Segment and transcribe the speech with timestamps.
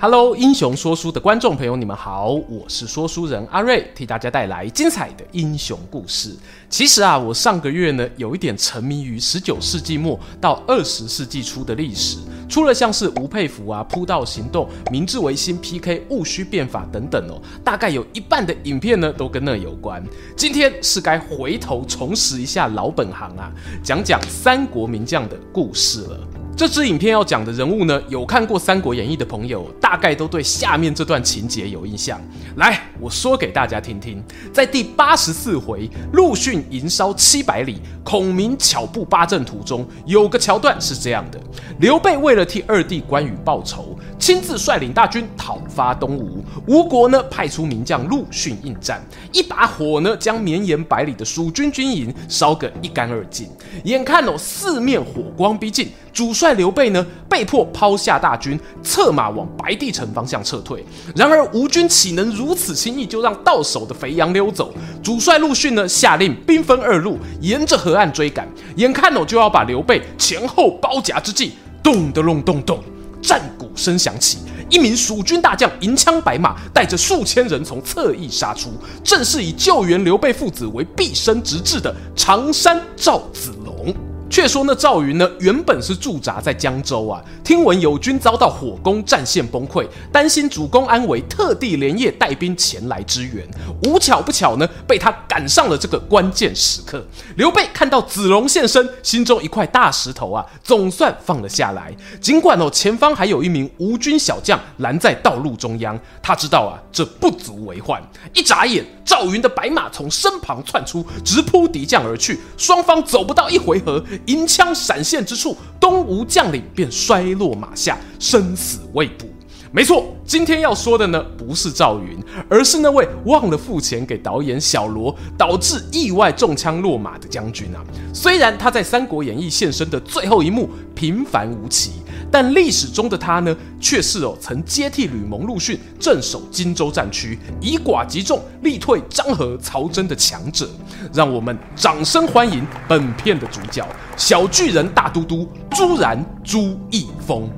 [0.00, 6.36] Hello，英雄说书的观众朋友，你们好，我是说书人阿瑞，替大家带来精彩的英雄故事。
[6.70, 12.18] 其实啊，我上个月呢，有一点沉迷于十九世纪末到二十世纪初的历史，
[12.48, 20.00] 除了像是吴佩孚啊、铺道行动、明治维新、PK、戊戌变法等等哦，大概有一半的影片呢都跟那有关。
[20.36, 26.27] 今天是该回头重拾一下老本行啊，讲讲三国名将的故事了。
[26.58, 32.20] 这支影片要讲的人物呢，有看过《三国演义》的朋友，大概都对下面这段情节有印象。
[32.56, 34.20] 来，我说给大家听听。
[34.52, 41.38] 在第八十四回陆逊营烧七百里，孔明巧布八阵图中，有个桥段是这样的：
[41.78, 46.44] 刘备为了替二弟关羽报仇，亲自率领大军讨伐东吴。
[46.66, 49.00] 吴国呢，派出名将陆逊应战，
[49.32, 53.48] 一把火呢，将绵延百里的蜀军军营烧个一干二净。
[53.84, 55.88] 眼看哦，四面火光逼近。
[56.10, 60.82] 主帅在刘备呢，被迫抛下大军，策马往白帝城方向撤退。
[61.14, 64.72] 然而吴军岂能如此轻易就让到手的肥羊溜走？
[65.02, 68.48] 主帅陆逊呢，下令兵分二路，沿着河岸追赶。
[68.76, 72.82] 眼看哦，就要把刘备前后包夹之际，咚的隆咚咚，
[73.20, 74.38] 战鼓声响起，
[74.70, 78.70] 一名蜀军大将银枪白马，带着数千人从侧翼杀出，
[79.04, 83.94] 正是以救援刘备父子为毕生直志的常山赵子龙。
[84.38, 93.44] 却说那赵云呢，原本是驻扎在江州啊，听闻友军遭到火攻，战线崩溃，担心主公安危，特地连夜带兵前来支援。
[93.82, 97.04] 无巧不巧呢，被他赶上了这个关键时刻。
[97.34, 101.92] 刘备看到子龙现身，心中一块大石头啊，总算放了下来。
[102.20, 108.00] 尽管哦，前方还有一名吴军小将拦在道路中央，他知道啊，这不足为患。
[108.32, 112.38] 一眨眼，赵云的白马从身旁窜出，直扑敌将而去。
[112.56, 114.00] 双方走不到一回合。
[114.28, 119.26] 银枪闪现之处，东吴将领便摔落马下，生死未卜。
[119.72, 122.18] 没错，今天要说的呢，不是赵云，
[122.48, 127.84] 而是那位忘了付钱给导演小罗，导致意外中枪落马的将军啊。
[128.12, 131.92] 虽然他在《三国演义》现身的最后一幕平凡无奇，
[132.30, 140.68] 但历史中的他呢，却是哦曾接替吕蒙、陆逊镇守荆州战区，以寡击众，力退张合、曹真的强者。
[141.12, 147.50] 让我们掌声欢迎本片的主角——小巨人大都督朱然朱义峰。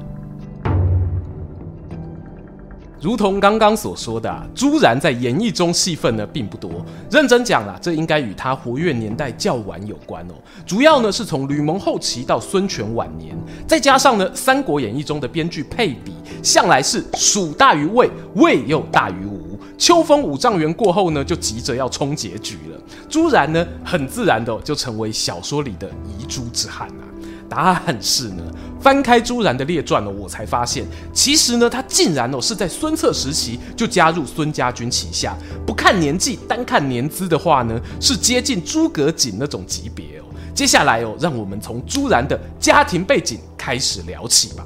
[3.01, 6.71] 如同刚刚所说的，朱然在演义中戏份呢并不多。
[7.11, 10.35] 认真讲啦，这应该与他活跃年代较晚有关哦。
[10.67, 13.35] 主要呢是从吕蒙后期到孙权晚年，
[13.67, 16.13] 再加上呢《三国演义》中的编剧配比
[16.43, 19.59] 向来是蜀大于魏，魏又大于吴。
[19.79, 22.79] 秋风五丈原过后呢，就急着要冲结局了。
[23.09, 27.10] 朱然呢，很自然的就成为小说里的遗珠之憾啊。
[27.51, 28.43] 答案是呢，
[28.81, 35.37] 翻开朱然的列传呢，我才发现，其实呢，他竟然哦是在孙策时期就加入孙家军旗下。
[35.67, 40.25] 不看年纪，单看年资的话呢，是接近诸葛瑾那种级别哦。
[40.55, 44.65] 接下来哦，让我们从朱然的家庭背景开始聊起吧。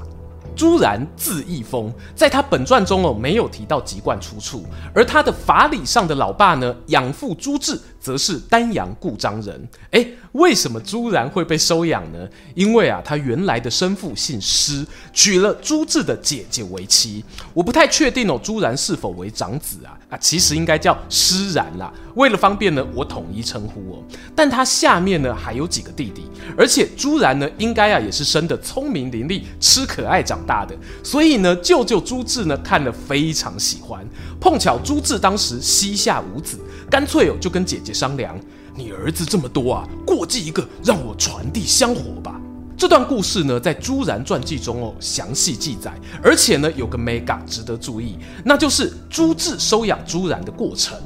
[0.56, 9.69] 朱然字义丰，在他本传中哦没有提到籍贯出处，而他的法理上的老爸呢，养父朱志则是丹阳故章人。
[9.91, 12.28] 诶，为什么朱然会被收养呢？
[12.54, 17.25] 因为啊，他原来的生父姓施，娶了朱志的姐姐为妻。
[17.53, 19.98] 我不太确定哦，朱然是否为长子啊？
[20.10, 21.92] 啊，其实应该叫施然啦。
[22.15, 24.03] 为了方便呢，我统一称呼哦。
[24.34, 26.22] 但他下面呢还有几个弟弟，
[26.56, 34.06] 而且朱然呢应该啊也是生得聪明伶俐、吃可爱长大的，所以呢舅舅朱志呢看了非常喜欢。
[34.41, 36.59] 碰巧朱志当时膝下无子，
[36.91, 38.38] 干脆哦就跟姐姐商量
[38.77, 42.41] ：“你儿子这么多啊，过继一个让我传递香火吧。”
[42.77, 50.98] 这段故事呢在朱然传记中哦详细记载，而且呢有个 mega 值得注意，那就是朱志收养朱然的过程。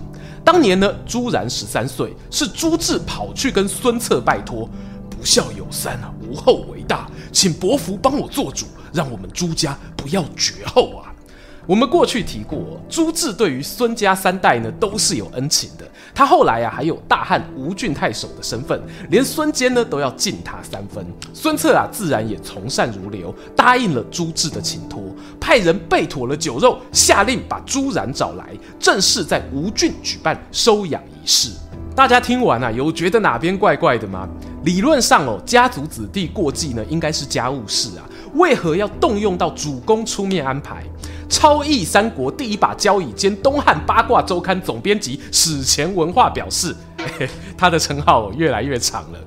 [0.42, 4.66] 当年呢，朱然十三岁，是朱志跑去跟孙策拜托
[5.10, 11.12] ：“不孝有三啊，无后为大，请伯父帮我做主，让我们朱家不要绝后啊。”
[11.66, 15.86] 我们过去提过，朱志对于孙家三代呢都是有恩情的。
[16.14, 18.80] 他后来啊还有大汉吴郡太守的身份，
[19.10, 21.04] 连孙坚呢都要敬他三分。
[21.34, 25.02] 孙策啊自然也从善如流，答应了朱志的请托，
[25.38, 28.46] 派人备妥了酒肉，下令把朱然找来，
[28.80, 31.50] 正式在吴郡举办收养仪式。
[31.94, 34.26] 大家听完啊，有觉得哪边怪怪的吗？
[34.64, 40.84] 理论上哦，家族子弟过继呢，应该是家务事啊，为何要动用到主公出面安排？
[41.28, 46.74] 超译三国第一把交椅兼东汉八卦周刊总编辑史前文化表示，
[47.56, 49.18] 他的称号越来越长了。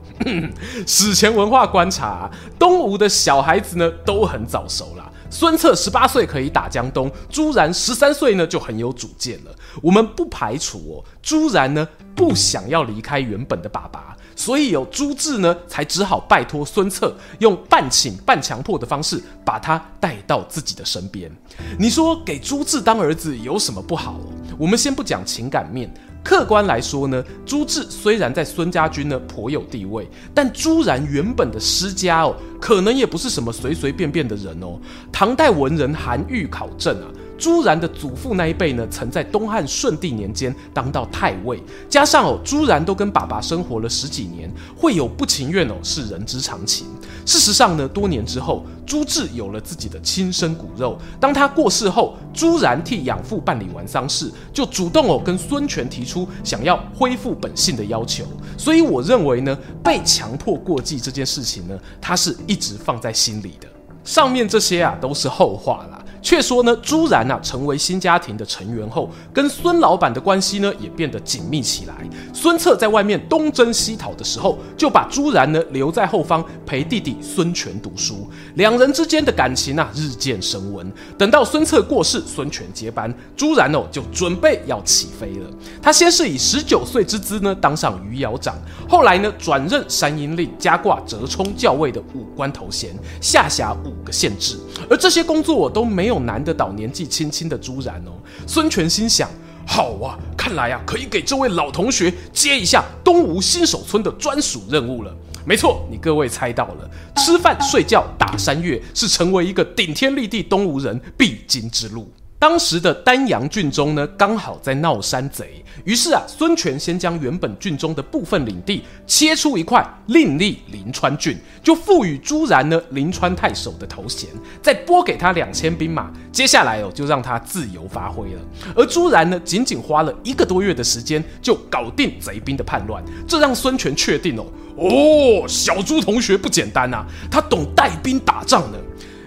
[0.88, 5.10] 史前文化观察啊，东吴的小孩子呢都很早熟啦。
[5.30, 9.52] 孙策十八岁可以打江东，朱然十三岁呢就很有主见了。
[9.82, 21.32] 我们不排除哦，朱然呢不想要离开原本的爸爸，所以有朱志呢才只好拜托孙策用半请半强迫的方式把他带到自己的身边。
[21.78, 24.20] 你说给朱志当儿子有什么不好？
[24.58, 25.94] 我们先不讲情感面。
[26.24, 34.80] 客观来说呢，朱志虽然在孙家军呢颇有地位，但朱然原本的师家哦，可能也不是什么随随便便的人哦。
[35.12, 37.06] 唐代文人韩愈考证啊。
[37.42, 41.60] 朱然的祖父那一辈呢，曾在东汉顺帝年间当到太尉，
[41.90, 44.48] 加上哦，朱然都跟爸爸生活了十几年，
[44.78, 46.86] 会有不情愿哦，是人之常情。
[47.26, 50.96] 事实上呢，多年之后，朱志有了自己的亲生骨肉。
[51.20, 58.24] 当他过世后，朱然替养父办理完丧事，就主动哦跟孙权提出想要恢复本性的要求。
[58.56, 63.68] 所以我认为呢，被强迫过继这件事情呢，他是一直放在心里的。
[64.04, 65.98] 上面这些啊，都是后话啦。
[66.22, 71.96] 却说呢，朱然啊成为新家庭的成员后，跟孙老板的关系呢也变得紧密起来。
[72.32, 78.30] 孙策在外面东征西讨的时候，就把朱然呢留在后方陪弟弟孙权读书。
[78.54, 80.90] 两人之间的感情啊日渐升温。
[81.18, 85.50] 等到孙策过世，孙权接班，朱然哦就准备要起飞了。
[85.82, 88.56] 他先是以十九岁之姿呢当上余姚长，
[88.88, 94.58] 后来呢转任山阴令，加挂折冲校尉的武官头衔，下辖五个县治。
[94.88, 96.11] 而这些工作我都没有。
[96.12, 98.12] 又难得倒年纪轻轻的朱然哦，
[98.46, 99.30] 孙权心想：
[99.66, 105.16] 好啊，看来啊可以给这位老同学接一下东吴新手村的专属任务了。
[105.46, 112.12] 没错，你各位猜到了，吃饭、睡觉、打山岳是成为一个顶天立地东吴人必经之路。
[112.42, 124.28] 当时的丹阳郡中呢，刚好在闹山贼，于是啊，孙权先将原本郡中的部分领地切出一块，另立临川郡，就赋予朱然呢临川太守的头衔，
[124.60, 128.42] 再拨给他两千兵马，接下来哦，就让他自由发挥了。
[128.76, 134.48] 而朱然呢，仅仅花了一个多月的时间，就搞定贼兵的叛乱，这让孙权确定哦，
[134.78, 138.80] 哦，小朱同学不简单啊，他懂带兵打仗呢。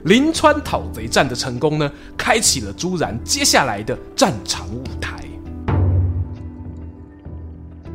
[0.04, 5.14] 临川讨贼战的成功呢，开启了朱然接下来的战场舞台。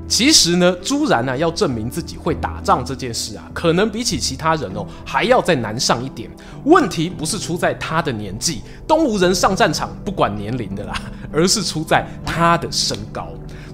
[0.08, 6.28] 其实呢，朱然呢、啊、要证明自己会打仗这件事啊，可能比起其他人哦还要再难上一点。
[6.64, 11.00] 问题不是出在他的年纪，东吴人上战场不管年龄的啦，
[11.32, 13.30] 而是出在他的身高。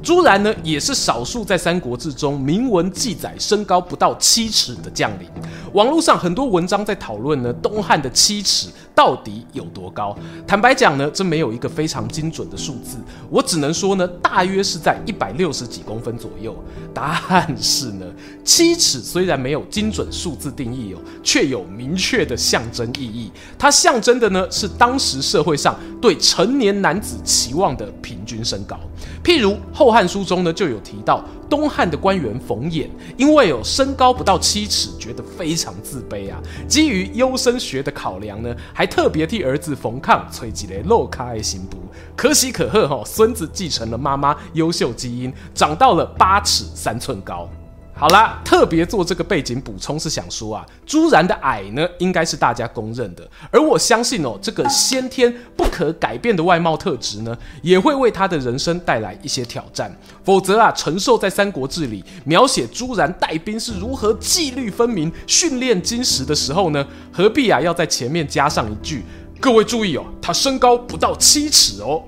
[0.05, 5.27] 朱然呢，也是少数在《三国志》中明文记载身高不到七尺的将领。
[5.73, 10.17] 网络上很多文章在讨论呢，东汉的七尺到底有多高？
[10.47, 12.97] 坦白讲呢，这没有一个非常精准的数字，
[13.29, 16.55] 我只能说呢，大约是在一百六十几公分左右。
[16.93, 18.05] 答案是呢，
[18.45, 23.29] 七尺虽然没有精准数字定义哦，却有明确的象征意义。
[23.59, 28.79] 它象征的呢，是当时社会上对成年男子期望的平均身高。
[29.21, 32.87] 譬如《后汉书》中呢，就有提到东汉的官员冯衍，
[33.17, 36.41] 因为有身高不到七尺，觉得非常自卑啊。
[36.67, 41.77] 基于优生学的考量呢，还特别替儿子冯抗吹起了露卡爱心布。
[42.15, 47.49] 可喜可贺哈，孙子继承了妈妈优秀基因，长到了八尺三寸高。
[47.97, 53.25] 好啦，特别做这个背景补充是想说啊，朱然的矮呢，应该是大家公认的。
[53.49, 59.97] 而我相信哦，这个先天不可改变的外貌特质呢，也会为他的人生带来一些挑战。
[60.25, 69.05] 否则啊，陈寿在《三国志》里描写朱然带兵是如何纪律分明、训练精实的时候呢，何必啊要在前面加上一句：
[69.39, 72.03] 各位注意哦，他身高不到七尺哦。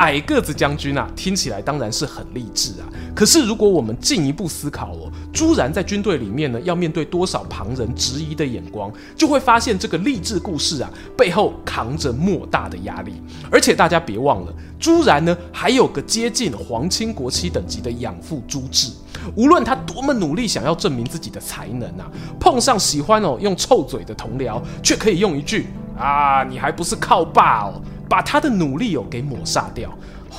[0.00, 2.88] 矮个子将军啊，听起来当然是很励志啊。
[3.14, 13.22] 可是如果我们进一步思考哦，朱然在军队里面呢，要面对多少旁人质疑的眼光，就会发现这个励志故事啊，背后扛着莫大的压力。
[13.50, 18.90] 而且大家别忘了，朱然呢还有个接近皇亲国戚等级的养父朱志。
[19.36, 25.66] 无论他多么努力想要证明自己的才能啊，碰上喜欢哦用臭嘴的同僚，却可以用一句
[25.98, 27.82] 啊，你还不是靠爸哦。
[28.10, 29.88] 把他的努力哦给抹杀掉，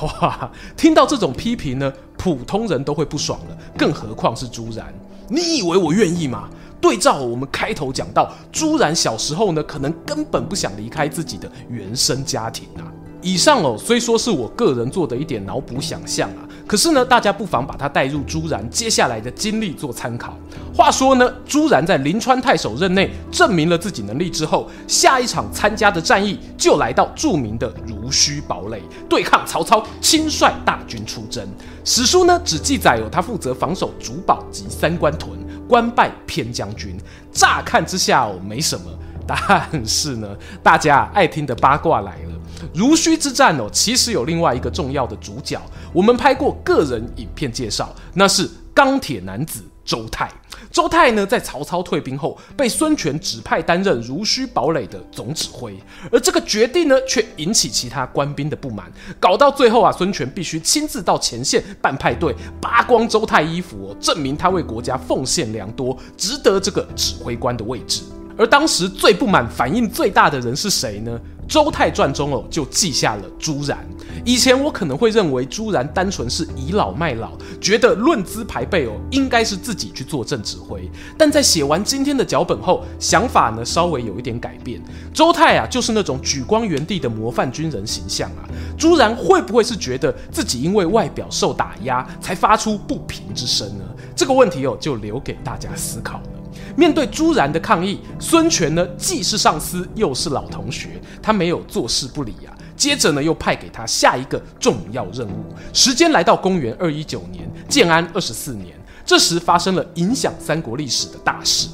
[0.01, 0.51] 哇！
[0.75, 4.93] 听到这种批评呢，普通人都会不爽了，更何况是朱然？
[5.29, 6.49] 你以为我愿意吗？
[6.81, 12.83] 对照我们开头讲到，朱然小时候呢，可能根本不想离开自己的原生家庭啊。
[13.21, 20.35] 以上哦，虽说是我个人做的一点脑补想象啊，可是呢，大家不妨把它带入朱然接下来的经历做参考。
[20.73, 31.47] 话说呢，朱然在临川太守任内证明了自己能力之后，下一场参加的战役就来到著名的濡须堡垒，对抗曹操，亲率大军出征。
[31.83, 35.37] 史书呢只记载有他负责防守主堡及三关屯，
[35.67, 36.97] 官拜偏将军。
[37.31, 38.85] 乍看之下哦，没什么，
[39.27, 40.27] 但是呢，
[40.63, 42.31] 大家爱听的八卦来了。
[42.73, 45.61] 濡须之战哦，其实有另外一个重要的主角，
[45.93, 50.31] 我们拍过个人影片介绍，那是钢铁男子周泰。
[50.71, 55.77] 周泰呢，在曹操退兵后，被孙权指派担任濡须堡垒的总指挥，
[56.09, 58.89] 而这个决定呢，却引起其他官兵的不满，
[59.19, 68.03] 搞到最后啊，孙权必须亲自到前线办派对，扒光周泰衣服哦，证明他为国家奉献良多，值得这个指挥官的位置。
[68.37, 71.19] 而当时最不满、反应最大的人是谁呢？
[71.53, 73.77] 《周泰传》中哦，就记下了朱然。
[74.23, 80.89] 以前我可能会认为朱然单纯是倚老卖老，觉得论资排辈哦，应该是自己去做正指挥。
[81.17, 84.81] 但在写完今天的脚本后，想法呢稍微有一点改变。
[85.13, 88.47] 周泰啊，就是那种举光原地的模范军人形象啊。
[88.77, 93.83] 朱然会不会是觉得自己因为外表受打压，才发出不平之声呢？
[94.15, 96.40] 这个问题哦，就留给大家思考了。
[96.75, 102.53] 面对朱然的抗议，孙权呢既是上司又是老同学，他没有坐视不理啊。
[102.75, 105.45] 接着呢又派给他下一个重要任务。
[105.71, 108.75] 时间来到公元二一九年，建安二十四年，
[109.05, 111.67] 这时发生了影响三国历史的大事，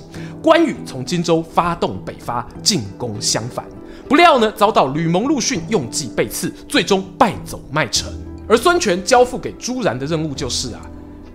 [0.44, 3.63] 关羽从荆州发动北伐进攻襄樊，
[4.10, 8.12] 不料呢遭到吕蒙、陆逊用计背刺，最终败走麦城。
[8.50, 10.82] 而孙权交付给朱然的任务就是啊。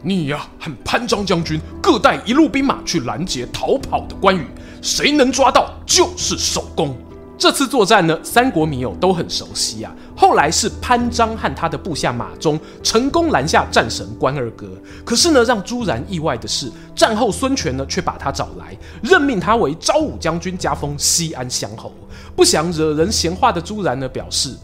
[0.03, 4.47] 你呀、啊，和潘璋将军各带一路兵马去拦截逃跑的关羽，
[4.83, 6.97] 谁能抓到就是首功。
[7.39, 9.93] 这次作战呢，三国迷友都很熟悉啊。
[10.17, 14.67] 后来是潘璋和他的部下马忠成功拦下战神关二哥。
[15.05, 21.93] 可是呢，让朱然意外的是，战后孙权呢却把他找来，任命他为昭武将军，加封西安乡侯。
[22.37, 24.57] 不想惹人闲话的朱然呢表示：“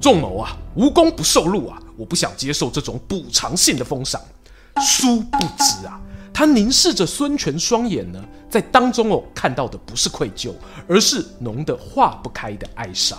[0.00, 4.20] 仲谋啊，无功不受禄啊，我不想接受这种补偿性的封赏。”
[4.78, 6.00] 殊不知啊，
[6.32, 10.52] 他凝视着孙权双眼呢，在当中哦看到的不是愧疚，
[10.88, 13.18] 而是浓得化不开的哀伤。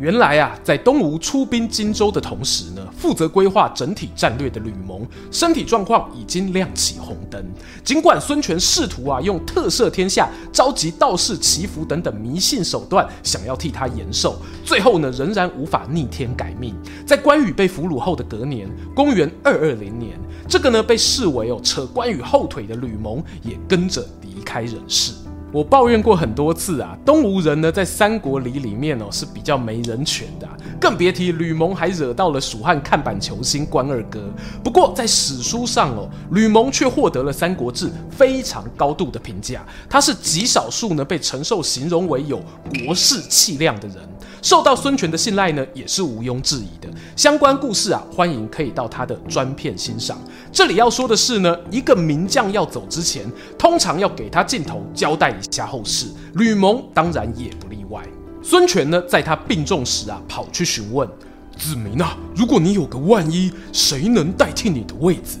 [0.00, 7.40] 原来啊，在东吴出兵荆州的同时呢，负责规划整体战略的吕蒙身体状况已经亮起红灯。
[7.84, 16.74] 尽管孙权试图啊用特赦天下、召集道士祈福等等迷信手段，想要替他延寿，最后呢仍然无法逆天改命。
[17.06, 25.12] 在关羽被俘虏后的隔年，公元二二零年，这个呢被视为哦扯关羽后腿的吕蒙也跟着离开人世。
[25.54, 30.48] 我抱怨过很多次啊，东吴人呢在三国里里面哦是比较没人权的，
[30.80, 34.20] 更别提吕蒙还惹到了蜀汉看板球星关二哥。
[34.64, 42.42] 不过在史书上哦，吕蒙却获得了《三国志》非常高度的评价，他是极少数呢被陈寿形容为有
[42.84, 43.98] 国士气量的人。
[44.42, 46.92] 受到孙权的信赖呢，也是毋庸置疑的。
[47.16, 50.18] 相关故事啊，欢迎可以到他的专片欣赏。
[50.52, 53.24] 这里要说的是呢，一个名将要走之前，
[53.56, 56.06] 通常要给他镜头交代下后事。
[56.34, 58.02] 吕蒙当然也不例外。
[58.42, 61.08] 孙权呢，在他病重时啊，跑去询问
[61.56, 65.38] 子明啊，如果你有个万一，谁能代替你的位子？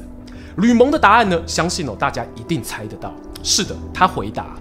[0.56, 3.12] 吕蒙的答案呢，相信哦，大家一定猜得到。
[3.42, 4.56] 是的，他回答：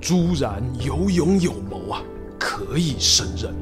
[0.00, 2.02] 朱然有勇有谋啊，
[2.38, 3.54] 可以胜任。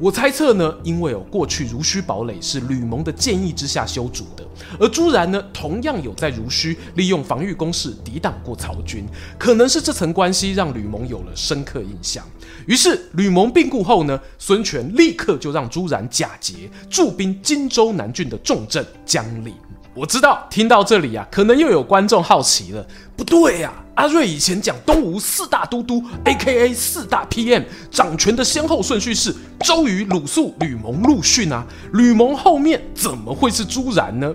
[0.00, 4.46] 我猜测呢，因为哦，过去濡须堡垒是吕蒙的建议之下修筑的，
[4.78, 9.04] 而朱然呢，同样有在濡须利用防御工事抵挡过曹军，
[9.36, 12.24] 可能是这层关系让吕蒙有了深刻印象。
[12.66, 19.52] 于是吕蒙病故后呢，孙权立刻就让朱然假节驻兵荆州南郡的重镇江陵。
[19.98, 22.86] 我知道，听到这里啊，可能又有观众好奇了。
[23.16, 31.66] 不对呀，阿瑞以前讲东吴四大都督，AKA 四大 PM，掌权的先后顺序是周瑜、鲁肃、吕蒙、陆逊啊。
[31.94, 34.32] 吕蒙后面怎么会是朱然呢？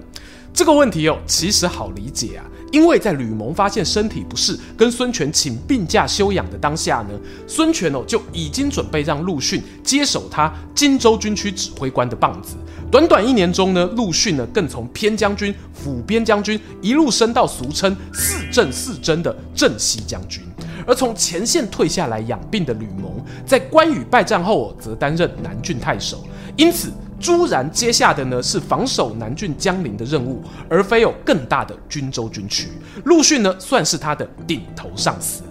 [0.54, 2.44] 这个问题哦，其实好理解啊。
[2.74, 7.18] 因为在吕蒙发现身体不适，跟孙权请病假休养的当下呢，
[7.48, 12.56] 孙权哦就已经准备让陆逊接手他荆州军区指挥官的棒子。
[12.94, 20.44] 短短一年中呢，陆逊呢更从偏将军、辅边将军一路升到俗称“四镇四真”的镇西将军。
[20.86, 23.12] 而从前线退下来养病的吕蒙，
[23.48, 26.24] 在关羽败战后，则担任南郡太守。
[26.56, 32.68] 因此，朱然接下的呢是防守南郡江陵的任务，而非有更大的荆州军区。
[33.06, 35.42] 陆逊呢算是他的顶头上司。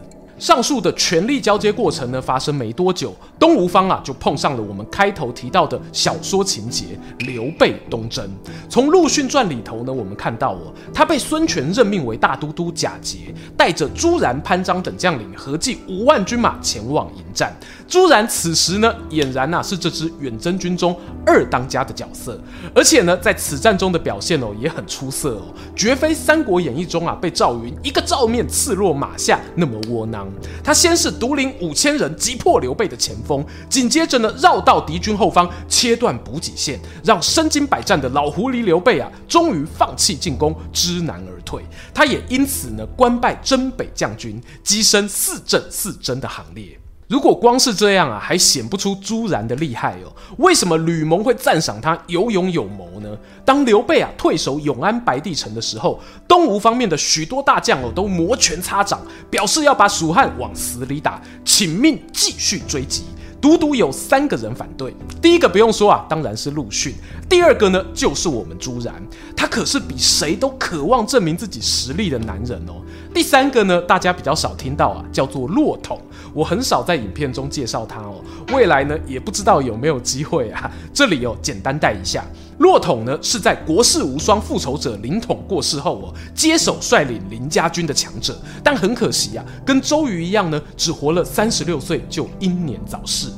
[0.43, 8.29] 上述的权力交接过程呢，发生没多久，东吴方啊就碰上了我们开头提到的小说情节——刘备东征。
[8.69, 17.57] 从《陆逊传》里头呢，我们看到哦，他被孙权任命为大都督贾节，带着朱然、潘璋等将领，合计五万军马前往迎战。
[17.87, 22.37] 朱然此时呢，俨然呐、啊、是这支远征军中二当家的角色，
[22.75, 25.43] 而且呢，在此战中的表现哦也很出色哦，
[25.77, 30.32] 绝非《三国演义》中啊被赵云一个照面刺落马下那么窝囊。
[30.63, 41.63] 他先是独领五千人击破刘备的前锋，紧接着呢绕到敌军后方，切断补给线，让身经百战的老狐狸刘备啊终于放弃进攻，知难而退。
[41.95, 46.79] 他也因此呢官拜征北将军，跻身四镇四征的行列。
[47.13, 50.11] 如果光是这样啊，还显不出朱然的厉害哦。
[50.39, 53.19] 为什么吕蒙会赞赏他有勇有谋呢？
[53.45, 63.05] 当刘备啊退守永安白帝城的时候，东吴方面的许多大将哦都摩拳擦掌，表示要把蜀汉往死里打，请命继续追击。
[63.43, 64.95] 独独有三个人反对。
[65.21, 66.95] 第一个不用说啊，当然是陆逊。
[67.29, 68.95] 第二个呢，就是我们朱然，
[69.37, 72.81] 他可是比谁都渴望证明自己实力的男人哦。
[73.13, 76.01] 第三个呢，大家比较少听到啊，叫做骆统。
[76.35, 78.23] 我很少在影片中介绍他哦，
[78.53, 80.71] 未来呢也不知道有没有机会啊。
[80.93, 82.25] 这里哦，简单带一下，
[82.59, 93.29] 骆统呢是在国士无双复仇者林统过世后哦，接手率领林家军的强者，但很可惜啊，跟周瑜一样呢，只活了三十六岁就英年早逝。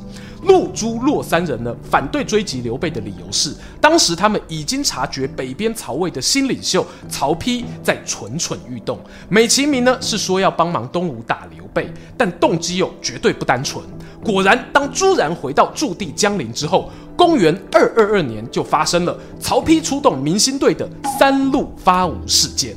[0.44, 8.98] 陆朱骆三人呢，反对追击刘备的理由是，当时他们已经察觉北边曹魏的新领袖曹丕在蠢蠢欲动，
[9.28, 13.84] 美其名呢是说要帮忙东吴打刘备，但动机又绝对不单纯。
[14.22, 22.74] 果然，当朱然回到驻地江陵之后，公元二二二年就发生了曹丕出动明星队的三路发吴事件。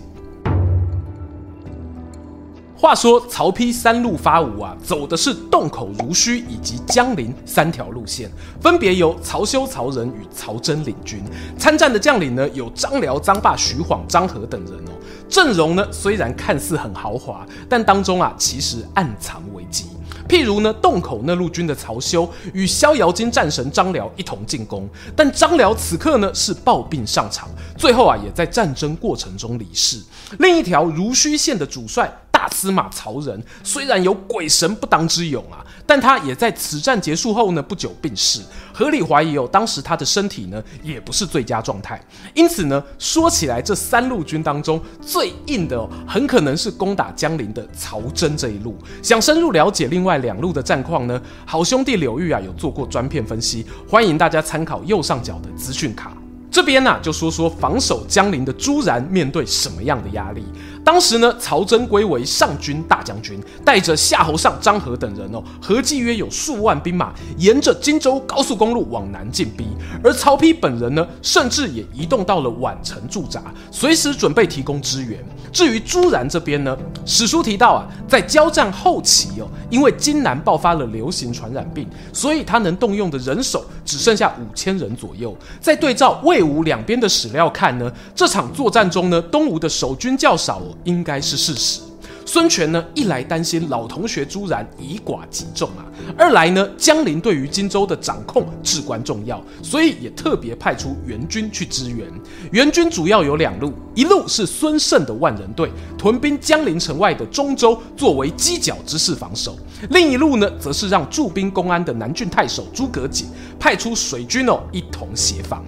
[2.80, 8.30] 话说曹丕三路发吴啊，走的是洞口、濡须以及江陵三条路线，
[8.62, 11.24] 分别由曹休、曹仁与曹真领军。
[11.58, 14.92] 参战的将领呢，有张辽、张霸、徐晃、张合等人哦。
[15.28, 19.86] 阵容呢，虽然看似很豪华，但当中啊，其实暗藏危机。
[20.30, 30.00] 譬如呢，洞口那路军的曹休与逍遥津战神张辽一同进攻，但张辽此刻呢是暴病上场，最后啊也在战争过程中离世。
[30.40, 32.14] 另一条濡须线的主帅。
[32.38, 38.40] 大司马曹仁虽然有鬼神不当之勇啊，但他也在此战结束后呢不久病逝，
[38.72, 42.00] 合理怀疑哦，当时他的身体呢也不是最佳状态。
[42.36, 48.78] 因此呢，说起来这三路军当中最硬的哦，很可能是攻打江陵的曹真这一路。
[49.02, 56.16] 想深入了解另外两路的战况呢，好兄弟柳玉啊有做过专片分析，欢迎大家参考右上角的资讯卡。
[56.50, 60.44] 这边呢、就说说防守江陵的朱然面对什么样的压力。
[60.88, 69.68] 当时呢，曹真归为上军大将军，带着夏侯尚、张合等人哦，合计约有数万兵马，沿着荆州高速公路往南进逼。
[70.02, 75.20] 而曹丕本人呢，甚至也移动到了宛城驻扎，随时准备提供支援。
[75.52, 85.36] 至于朱然这边呢，史书提到啊，在交战后期哦，因为荆南爆发了流行传染病，所以他能动用的人手只剩下五千人左右。
[85.60, 90.77] 在对照魏吴两边的史料看呢，这场作战中呢，东吴的守军较少哦。
[90.84, 91.82] 应该是事实。
[92.26, 95.86] 孙权呢，一来担心老同学朱然以寡击众啊，
[96.18, 102.06] 二来呢，江陵对于荆州的掌控至关重要，所以也特别派出援军去支援。
[102.52, 109.54] 援军主要有两路，一路是孙胜的万人队，屯兵江陵城外的中州，作为犄角之势防守；
[109.92, 115.64] 另一路呢，则是让驻兵公安的南郡太守诸葛瑾派出水军哦，一同协防。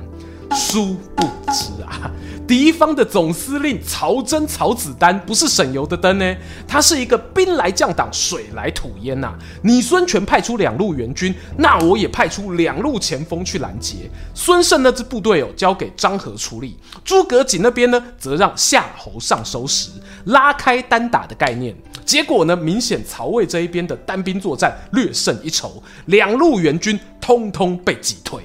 [0.52, 2.12] 殊不知啊。
[2.50, 6.36] 敌方的总司令曹真、曹子丹不是省油的灯呢，
[6.68, 14.10] 他是一个兵来将挡，水来土掩呐、你孙权派出两路援军，那我也派出两路前锋去拦截。
[14.34, 16.76] 孙胜那支部队哦，交给张合处理。
[17.06, 19.92] 诸葛瑾那边呢，则让夏侯尚收拾，
[20.26, 21.76] 拉开单打的概念。
[22.04, 28.42] 结果呢，明显曹魏这一边的单兵作战略胜一筹，两路援军通通被击退。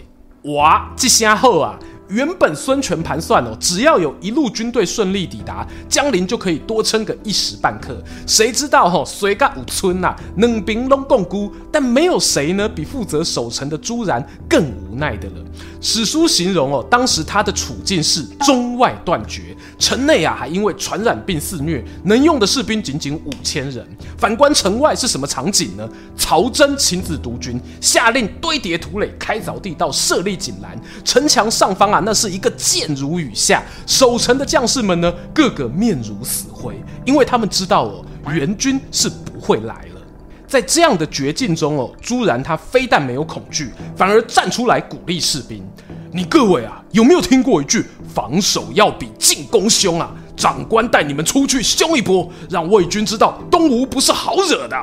[0.52, 1.78] 哇，这下好啊！
[2.14, 8.00] 原本孙权盘算哦，只要有一路军队顺利抵达江陵，就可以多撑个一时半刻。
[8.24, 15.34] 谁知道哈、哦，随个五村呐，冷兵拢共孤，但没有谁呢比负责守城的朱然更无奈的了。
[15.80, 23.84] 史书形容哦，当时他的处境是中外断绝，城内啊还因为传染病肆虐，能用的士兵仅仅五千人。
[24.16, 25.88] 反观城外是什么场景呢？
[26.16, 33.62] 曹真亲自督军，下令堆叠土垒，开凿地道，设立井栏，城墙上方啊，那是一个箭如雨下。
[33.86, 40.00] 守城的将士们呢，个个面如死灰，因为他们知道哦，援军是不会来了。
[40.46, 45.66] 在这样的绝境中哦，朱然他非但没有恐惧，反而站出来鼓励士兵。
[46.12, 50.12] 你各位啊，有没有听过一句“防守要比进攻凶啊”？
[50.36, 54.76] 长官带你们出去凶一波，让魏军知道东吴不是好惹的。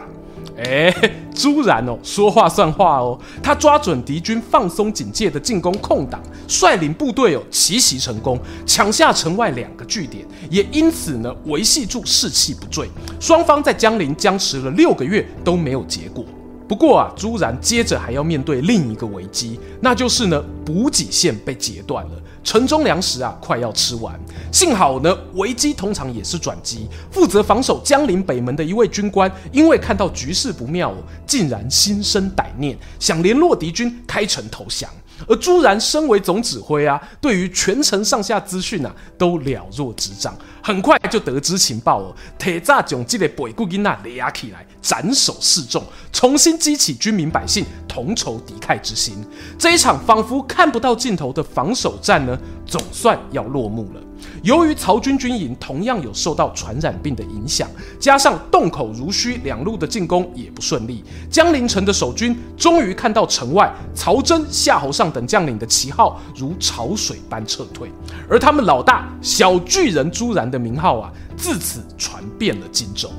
[0.63, 0.93] 哎，
[1.33, 3.19] 朱然哦，说话算话哦。
[3.41, 12.87] 他抓准敌军放松警戒的进攻空档，率领部队哦奇袭成功，抢下城外两个据点，也因此呢维系住士气不坠。
[13.19, 16.23] 双方在江陵僵持了六个月都没有结果。
[16.67, 22.11] 不过啊，朱然接着还要面对另一个危机，那就是呢补给线被截断了。
[22.43, 24.19] 城中粮食啊，快要吃完。
[24.51, 26.87] 幸好呢，危机通常也是转机。
[27.11, 30.93] 负责防守江陵北门的一位军官，因为看到局势不妙，
[31.25, 34.89] 竟然心生歹念，想联络敌军开城投降。
[35.27, 40.35] 而朱然身为总指挥啊，对于全城上下资讯啊，都了若指掌。
[40.61, 49.15] 很快就得知情报哦，铁栅蒋记的北固金娜雷亚起来，斩首示众，重新激起军民百姓同仇敌忾之心。
[49.57, 54.01] 这一场仿佛看不到尽头的防守战呢，总算要落幕了。
[54.43, 67.91] 由于曹军军营同样有受到传染病的影响，加上洞口如须两路的进攻也不顺利，江陵城的守军终于看到城外曹真、夏侯尚等将领的旗号如潮水般撤退，
[68.29, 73.09] 而他们老大小巨人朱然的名号啊，自此传遍了荆州。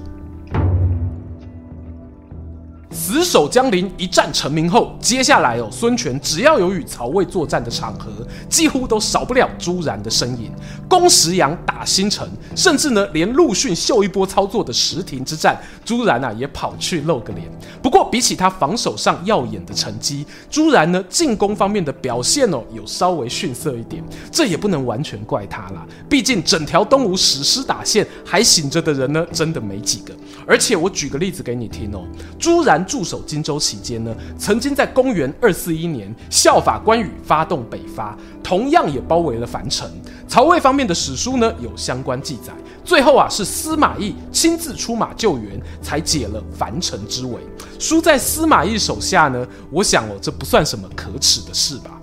[3.05, 8.13] 死守江陵一战成名后，接下来哦，孙权只要有与曹魏作战的场合，
[8.49, 10.53] 几乎都少不了朱然的身影。
[10.89, 17.51] 攻石阳、打新城，甚至呢，连陆逊秀一波操作的石亭之战，朱然啊也跑去露个脸。
[17.83, 24.01] 不过，比起他防守上耀眼的成绩，朱然呢进攻方面的表现哦，有稍微逊色一点。
[24.31, 30.15] 这也不能完全怪他啦，毕竟整条东吴史诗打线还醒着的人呢，真的没几个。
[30.47, 32.07] 而且我举个例子给你听哦，
[32.39, 32.87] 朱然。
[32.93, 39.91] 驻守荆州期间呢，曾经在公元二四一年效法关羽发动北伐，同样也包围了樊城。
[40.29, 42.53] 曹魏方面的史书呢有相关记载，
[42.85, 47.41] 最后啊是司马懿亲自出马救援，才解了樊城之围。
[47.79, 51.99] 输在司马懿手下呢，我想哦这不算什么可耻的事吧。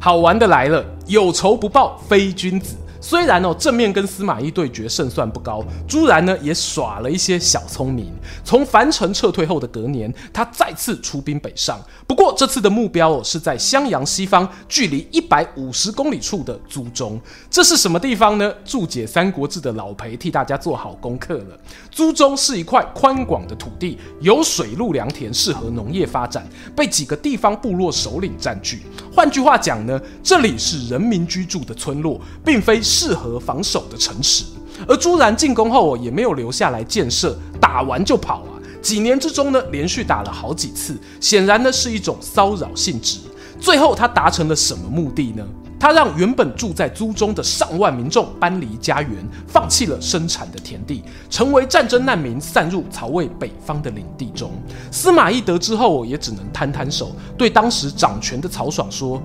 [0.00, 2.74] 好玩的来了，有仇不报非君子。
[3.02, 8.12] 虽然哦，正面跟司马懿对决胜算不高，朱然呢也耍了一些小聪明。
[8.44, 11.80] 从樊城撤退后的隔年，他再次出兵北上。
[12.06, 17.20] 不过这次的目标哦是在襄阳西方，距离一百五十公里处的租中。
[17.50, 18.54] 这是什么地方呢？
[18.64, 21.58] 注解《三国志》的老裴替大家做好功课了。
[21.90, 28.82] 租中是一块宽广的土地，有水陆良田，适合农业发展，被几个地方部落首领占据。
[29.12, 32.80] 换句话讲呢，这里是人民居住的村落，并非。
[32.92, 34.44] 适合防守的城池，
[34.86, 38.60] 而朱然进攻后也没有留下来建设，打完就跑啊！
[38.82, 43.18] 几年之中呢，连续打了好几次，显然呢是一种骚扰性质。
[43.58, 45.42] 最后他达成了什么目的呢？
[45.80, 49.10] 他让原本住在租中的上万民众搬离家园，
[49.48, 54.52] 放弃了生产的田地，成为战争难民，散入曹魏北方的领地中。
[54.90, 59.20] 司马懿得知后，也只能摊摊手，对当时掌权的曹爽说。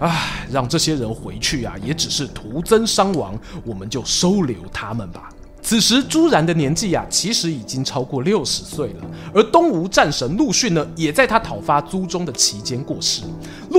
[0.00, 5.28] 唉，让这些人回去啊，也只是徒增伤亡，我们就收留他们吧。
[5.62, 13.20] 此时朱然的年纪啊，其实已经超过六十岁了，而东吴战神陆逊呢，也在他讨伐朱中的期间过世。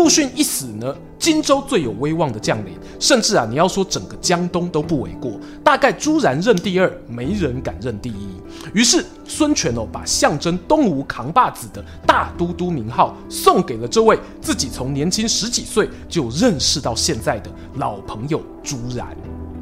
[0.01, 5.39] 陆逊一死呢，荆州最有威望的将领，甚至啊，你要说整个江东都不为过。
[5.63, 8.29] 大概朱然认第二，没人敢认第一。
[8.73, 19.15] 于是孙权哦，把象征东吴扛把子的大都督名号送给了这位自己从年轻十几岁就认识到现在的老朋友朱然。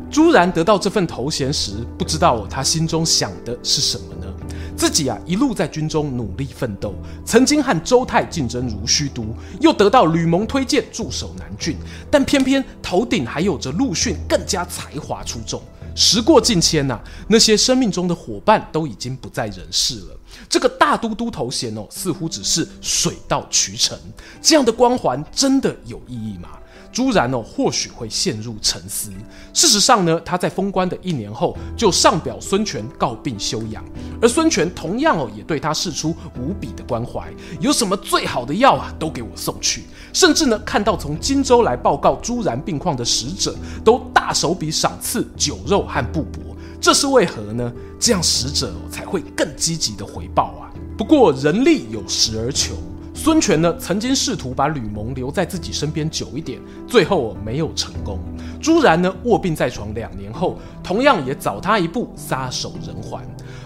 [0.10, 4.28] 朱然得到这份头衔时，不知道他心中想的是什么呢？
[4.76, 6.95] 自己啊，一路在军中努力奋斗，
[7.26, 9.26] 曾经和周泰竞争如须都，
[9.60, 11.76] 又得到吕蒙推荐驻守南郡，
[12.10, 15.62] 但偏偏头顶还有着陆逊更加才华出众。
[15.95, 20.17] 时过境迁呐，那些生命中的伙伴都已经不在人世了。
[20.48, 24.00] 这个大都督头衔哦，似乎只是水到渠成。
[24.41, 26.50] 这样的光环真的有意义吗？
[26.91, 29.12] 朱然哦，或许会陷入沉思。
[29.54, 33.84] 事实上呢，他在封官的一年后就上表孙权告病休养，
[34.21, 37.28] 而孙权同样哦，也对他示出无比的关怀，
[37.60, 39.84] 有什么最好的药啊，都给我送去。
[40.13, 46.39] 甚至呢，看到从荆州来报告朱然病况的使者，都大手笔赏赐酒肉和布帛。
[46.82, 47.71] 这是为何呢？
[47.99, 50.71] 这样使者才会更积极的回报啊。
[50.97, 52.75] 不过人力有时而穷。
[53.22, 58.18] 孙权呢曾经试图把吕蒙留在自己身边久一点，最后没有成功。
[58.62, 63.22] 朱然呢卧病在床两年后，同样也早他一步撒手人寰。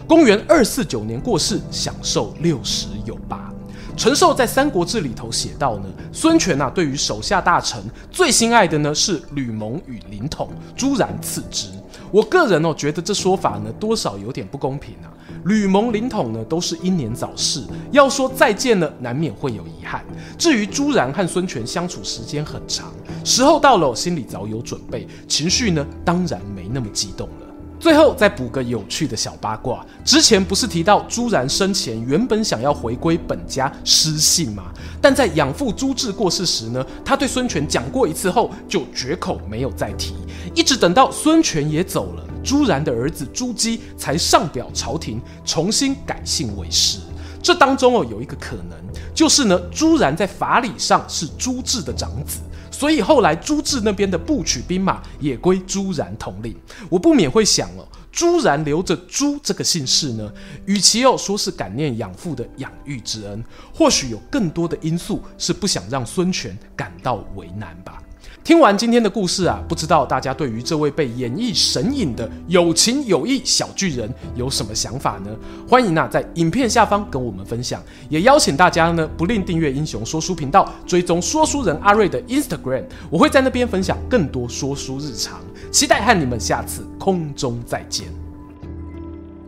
[0.08, 3.54] 公元二四九年过世，享寿六十有八。
[3.96, 11.68] 陈寿在《三国志》里头写道呢，孙权呐、啊、对于手下大臣最心爱的呢是吕蒙与凌统，朱然次之。
[12.14, 15.10] 我个人哦觉得这说法呢多少有点不公平啊。
[15.46, 20.06] 吕蒙、林统呢都是英年早逝，要说再见呢难免会有遗憾。
[20.38, 22.94] 至于朱然和孙权相处时间很长，
[23.26, 27.43] 时候到了，心里早有准备，情绪呢当然没那么激动了。
[27.84, 34.72] 最后再补个有趣的小八卦，之前不是提到朱然生前原本想要回归本家失信吗？
[35.02, 40.16] 但在养父朱治过世时呢，他对孙权讲过一次后就绝口没有再提，
[40.56, 47.00] 一直等到孙权也走了，朱然的儿子朱姬才上表朝廷重新改姓为师。
[47.42, 48.80] 这当中哦有一个可能，
[49.14, 52.40] 就是呢朱然在法理上是朱治的长子。
[52.84, 56.54] 所以后来朱治那边的部曲兵马也归朱然统领，
[56.90, 60.30] 我不免会想哦，朱然留着朱这个姓氏呢，
[60.66, 63.42] 与其要说是感念养父的养育之恩，
[63.74, 68.03] 或许有更多的因素是不想让孙权感到为难吧。
[68.44, 75.32] 听完今天的故事啊，不知道大家对于这位被演绎神隐的有情有义小巨人有什么想法呢？
[75.66, 85.40] 欢迎啊在影片下方跟我们分享，也邀请大家呢不吝订阅英雄说书频道，追踪说书人阿瑞的 Instagram，我会在那边分享更多说书日常，
[85.72, 88.23] 期待和你们下次空中再见。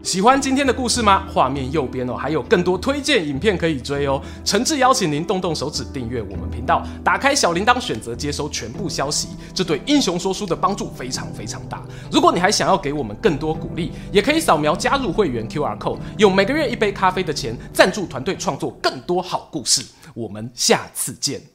[0.06, 1.26] 喜欢今天的故事吗？
[1.34, 4.22] 画面右边哦，还有更多推荐影片可以追哦。
[4.46, 11.84] 诚挚邀请您动动手指订阅我们频道，打开小铃铛，选择接收全部消息，这对英雄说书的帮助非常非常大。
[12.12, 19.84] 如果你还想要给我们更多鼓励，也可以扫描加入会员 QR code，用每个月一杯咖啡的钱赞助团队创作更多好故事。
[20.14, 21.55] 我们下次见。